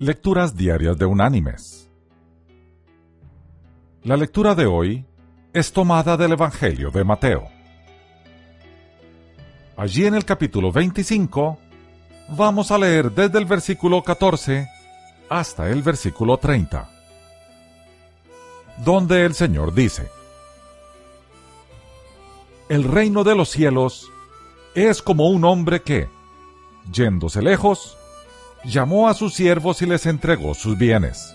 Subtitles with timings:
[0.00, 1.90] Lecturas Diarias de Unánimes.
[4.04, 5.04] La lectura de hoy
[5.52, 7.48] es tomada del Evangelio de Mateo.
[9.76, 11.58] Allí en el capítulo 25
[12.28, 14.68] vamos a leer desde el versículo 14
[15.28, 16.88] hasta el versículo 30,
[18.84, 20.08] donde el Señor dice,
[22.68, 24.12] El reino de los cielos
[24.76, 26.08] es como un hombre que,
[26.92, 27.97] yéndose lejos,
[28.64, 31.34] llamó a sus siervos y les entregó sus bienes.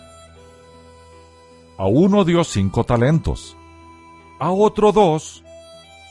[1.77, 3.58] A uno dio cinco talentos,
[4.40, 5.44] a otro dos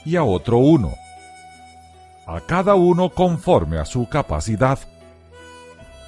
[0.05, 0.95] y a otro uno,
[2.27, 4.79] a cada uno conforme a su capacidad.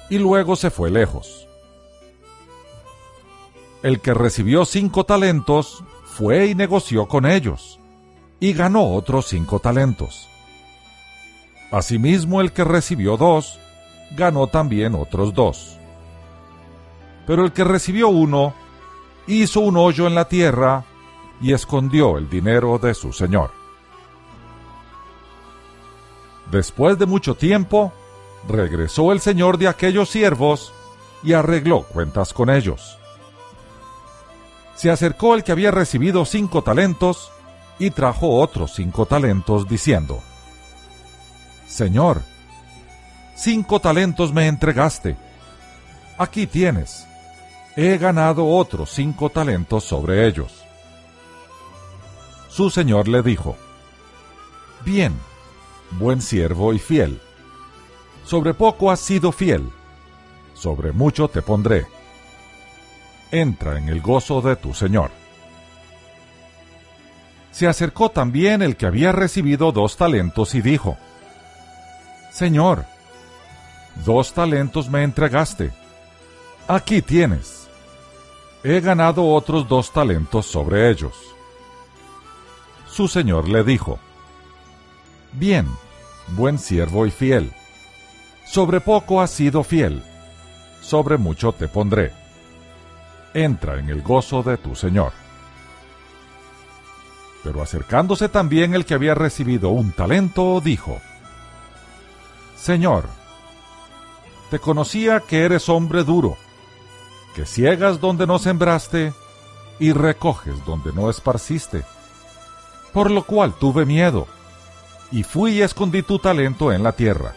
[0.09, 1.47] Y luego se fue lejos.
[3.81, 7.79] El que recibió cinco talentos fue y negoció con ellos,
[8.39, 10.27] y ganó otros cinco talentos.
[11.71, 13.59] Asimismo el que recibió dos,
[14.11, 15.77] ganó también otros dos.
[17.25, 18.53] Pero el que recibió uno,
[19.27, 20.83] hizo un hoyo en la tierra
[21.41, 23.51] y escondió el dinero de su señor.
[26.51, 27.91] Después de mucho tiempo,
[28.47, 30.71] regresó el señor de aquellos siervos
[31.23, 32.99] y arregló cuentas con ellos.
[34.75, 37.31] Se acercó el que había recibido cinco talentos
[37.79, 40.21] y trajo otros cinco talentos diciendo,
[41.67, 42.21] Señor,
[43.35, 45.15] cinco talentos me entregaste.
[46.17, 47.05] Aquí tienes.
[47.75, 50.63] He ganado otros cinco talentos sobre ellos.
[52.49, 53.57] Su señor le dijo,
[54.85, 55.13] Bien,
[55.91, 57.19] buen siervo y fiel.
[58.23, 59.69] Sobre poco has sido fiel,
[60.53, 61.85] sobre mucho te pondré.
[63.31, 65.11] Entra en el gozo de tu señor.
[67.51, 70.97] Se acercó también el que había recibido dos talentos y dijo,
[72.31, 72.85] Señor,
[74.03, 75.71] Dos talentos me entregaste.
[76.67, 77.67] Aquí tienes.
[78.63, 81.13] He ganado otros dos talentos sobre ellos.
[82.87, 83.99] Su señor le dijo,
[85.33, 85.67] Bien,
[86.29, 87.53] buen siervo y fiel.
[88.45, 90.03] Sobre poco has sido fiel,
[90.81, 92.13] sobre mucho te pondré.
[93.33, 95.11] Entra en el gozo de tu señor.
[97.43, 101.01] Pero acercándose también el que había recibido un talento, dijo,
[102.55, 103.05] Señor,
[104.49, 106.37] te conocía que eres hombre duro,
[107.35, 109.13] que ciegas donde no sembraste
[109.79, 111.83] y recoges donde no esparciste.
[112.93, 114.27] Por lo cual tuve miedo,
[115.11, 117.33] y fui y escondí tu talento en la tierra.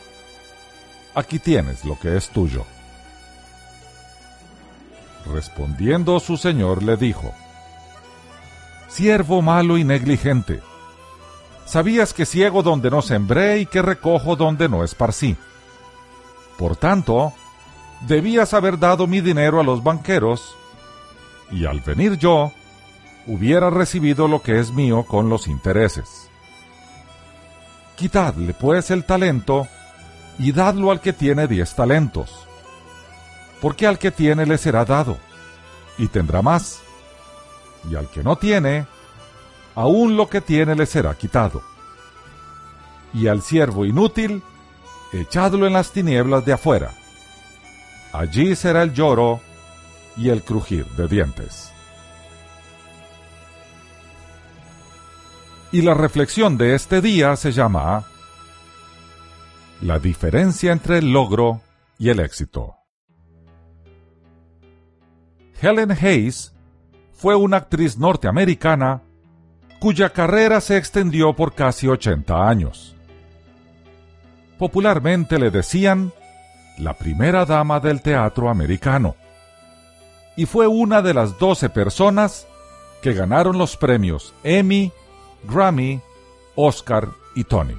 [1.14, 2.64] Aquí tienes lo que es tuyo.
[5.32, 7.34] Respondiendo su señor le dijo,
[8.88, 10.62] Siervo malo y negligente,
[11.66, 15.36] sabías que ciego donde no sembré y que recojo donde no esparcí
[16.58, 17.32] por tanto,
[18.00, 20.56] debías haber dado mi dinero a los banqueros,
[21.52, 22.52] y al venir yo,
[23.26, 26.28] hubiera recibido lo que es mío con los intereses.
[27.96, 29.68] Quitadle pues el talento,
[30.38, 32.44] y dadlo al que tiene diez talentos,
[33.60, 35.16] porque al que tiene le será dado,
[35.96, 36.80] y tendrá más,
[37.88, 38.86] y al que no tiene,
[39.76, 41.62] aún lo que tiene le será quitado.
[43.14, 44.42] Y al siervo inútil,
[45.12, 46.92] echadlo en las tinieblas de afuera.
[48.12, 49.40] Allí será el lloro
[50.16, 51.70] y el crujir de dientes.
[55.70, 58.06] Y la reflexión de este día se llama
[59.82, 61.60] La diferencia entre el logro
[61.98, 62.76] y el éxito.
[65.60, 66.54] Helen Hayes
[67.12, 69.02] fue una actriz norteamericana
[69.80, 72.97] cuya carrera se extendió por casi 80 años
[74.58, 76.12] popularmente le decían
[76.76, 79.14] la primera dama del teatro americano.
[80.36, 82.46] Y fue una de las doce personas
[83.02, 84.92] que ganaron los premios Emmy,
[85.44, 86.00] Grammy,
[86.54, 87.76] Oscar y Tony.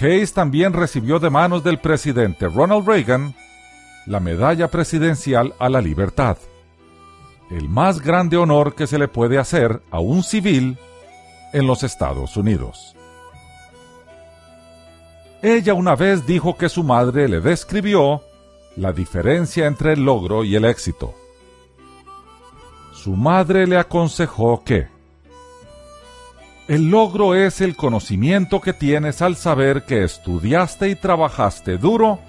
[0.00, 3.34] Hayes también recibió de manos del presidente Ronald Reagan
[4.06, 6.36] la Medalla Presidencial a la Libertad,
[7.50, 10.76] el más grande honor que se le puede hacer a un civil
[11.52, 12.93] en los Estados Unidos.
[15.44, 18.22] Ella una vez dijo que su madre le describió
[18.76, 21.14] la diferencia entre el logro y el éxito.
[22.94, 24.88] Su madre le aconsejó que
[26.66, 32.20] el logro es el conocimiento que tienes al saber que estudiaste y trabajaste duro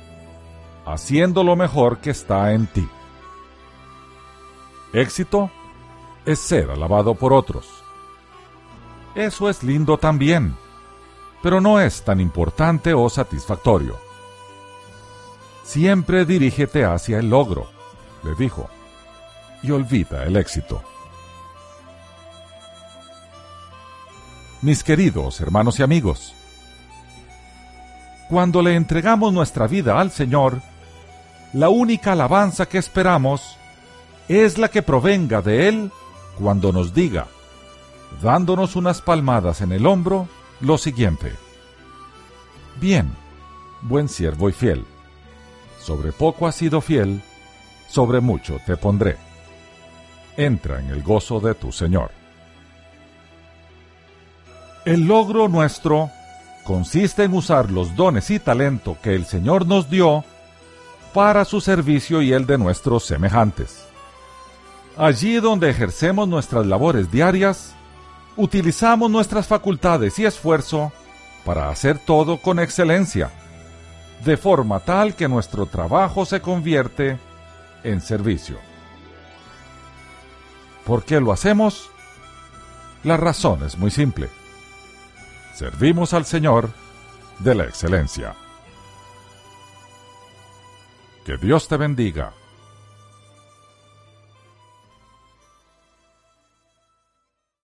[0.86, 2.86] haciendo lo mejor que está en ti.
[4.92, 5.50] Éxito
[6.26, 7.66] es ser alabado por otros.
[9.16, 10.58] Eso es lindo también
[11.45, 14.00] pero no es tan importante o satisfactorio.
[15.63, 17.69] Siempre dirígete hacia el logro,
[18.24, 18.68] le dijo,
[19.62, 20.81] y olvida el éxito.
[24.63, 26.33] Mis queridos hermanos y amigos,
[28.27, 30.63] cuando le entregamos nuestra vida al Señor,
[31.53, 33.56] la única alabanza que esperamos
[34.27, 35.92] es la que provenga de Él
[36.39, 37.27] cuando nos diga,
[38.24, 40.27] dándonos unas palmadas en el hombro,
[40.62, 41.34] lo siguiente.
[42.80, 43.12] Bien,
[43.81, 44.86] buen siervo y fiel.
[45.80, 47.22] Sobre poco has sido fiel,
[47.88, 49.18] sobre mucho te pondré.
[50.38, 52.12] Entra en el gozo de tu Señor.
[54.86, 56.10] El logro nuestro
[56.63, 60.24] consiste en usar los dones y talento que el Señor nos dio
[61.13, 63.86] para su servicio y el de nuestros semejantes.
[64.98, 67.75] Allí donde ejercemos nuestras labores diarias,
[68.38, 70.92] utilizamos nuestras facultades y esfuerzo
[71.44, 73.30] para hacer todo con excelencia,
[74.24, 77.18] de forma tal que nuestro trabajo se convierte
[77.84, 78.58] en servicio.
[80.86, 81.90] ¿Por qué lo hacemos?
[83.04, 84.30] La razón es muy simple.
[85.54, 86.70] Servimos al Señor
[87.40, 88.36] de la excelencia.
[91.24, 92.34] Que Dios te bendiga